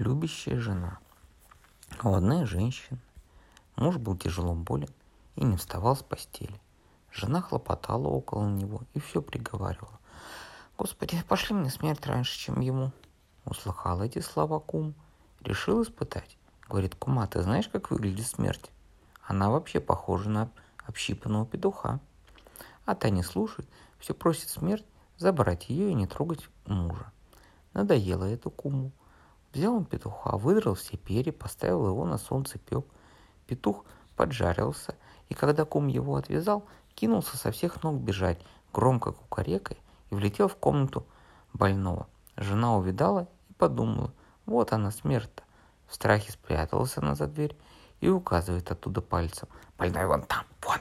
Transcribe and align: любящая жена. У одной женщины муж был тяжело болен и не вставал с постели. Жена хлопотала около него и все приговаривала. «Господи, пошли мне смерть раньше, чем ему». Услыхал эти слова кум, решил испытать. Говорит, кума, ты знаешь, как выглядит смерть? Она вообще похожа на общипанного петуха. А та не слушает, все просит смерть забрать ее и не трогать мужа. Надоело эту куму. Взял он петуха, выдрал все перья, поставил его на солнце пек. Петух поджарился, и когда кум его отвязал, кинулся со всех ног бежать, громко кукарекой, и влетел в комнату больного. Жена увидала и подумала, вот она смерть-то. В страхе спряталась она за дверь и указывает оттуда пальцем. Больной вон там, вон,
любящая 0.00 0.58
жена. 0.58 0.98
У 2.02 2.12
одной 2.12 2.46
женщины 2.46 2.98
муж 3.76 3.96
был 3.96 4.16
тяжело 4.16 4.54
болен 4.54 4.90
и 5.36 5.44
не 5.44 5.56
вставал 5.56 5.96
с 5.96 6.02
постели. 6.02 6.60
Жена 7.12 7.40
хлопотала 7.40 8.08
около 8.08 8.48
него 8.48 8.82
и 8.94 9.00
все 9.00 9.22
приговаривала. 9.22 9.98
«Господи, 10.76 11.22
пошли 11.28 11.54
мне 11.54 11.70
смерть 11.70 12.06
раньше, 12.06 12.38
чем 12.38 12.60
ему». 12.60 12.90
Услыхал 13.44 14.00
эти 14.02 14.20
слова 14.20 14.58
кум, 14.58 14.94
решил 15.40 15.82
испытать. 15.82 16.38
Говорит, 16.68 16.94
кума, 16.94 17.26
ты 17.26 17.42
знаешь, 17.42 17.68
как 17.68 17.90
выглядит 17.90 18.26
смерть? 18.26 18.70
Она 19.22 19.50
вообще 19.50 19.80
похожа 19.80 20.30
на 20.30 20.50
общипанного 20.86 21.46
петуха. 21.46 22.00
А 22.86 22.94
та 22.94 23.10
не 23.10 23.22
слушает, 23.22 23.68
все 23.98 24.14
просит 24.14 24.48
смерть 24.48 24.84
забрать 25.18 25.68
ее 25.68 25.90
и 25.90 25.94
не 25.94 26.06
трогать 26.06 26.48
мужа. 26.66 27.12
Надоело 27.72 28.24
эту 28.24 28.50
куму. 28.50 28.92
Взял 29.54 29.76
он 29.76 29.84
петуха, 29.84 30.36
выдрал 30.36 30.74
все 30.74 30.96
перья, 30.96 31.30
поставил 31.30 31.86
его 31.86 32.04
на 32.04 32.18
солнце 32.18 32.58
пек. 32.58 32.84
Петух 33.46 33.84
поджарился, 34.16 34.96
и 35.28 35.34
когда 35.34 35.64
кум 35.64 35.86
его 35.86 36.16
отвязал, 36.16 36.64
кинулся 36.94 37.36
со 37.36 37.52
всех 37.52 37.82
ног 37.84 37.94
бежать, 37.94 38.38
громко 38.72 39.12
кукарекой, 39.12 39.78
и 40.10 40.14
влетел 40.14 40.48
в 40.48 40.56
комнату 40.56 41.06
больного. 41.52 42.08
Жена 42.36 42.76
увидала 42.76 43.28
и 43.48 43.52
подумала, 43.52 44.12
вот 44.44 44.72
она 44.72 44.90
смерть-то. 44.90 45.44
В 45.86 45.94
страхе 45.94 46.32
спряталась 46.32 46.98
она 46.98 47.14
за 47.14 47.28
дверь 47.28 47.56
и 48.00 48.08
указывает 48.08 48.70
оттуда 48.72 49.00
пальцем. 49.02 49.48
Больной 49.78 50.06
вон 50.06 50.22
там, 50.22 50.44
вон, 50.62 50.80